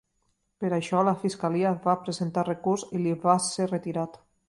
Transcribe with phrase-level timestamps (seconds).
[0.63, 4.23] Per això, la fiscalia va presentar recurs i li va ser retirat.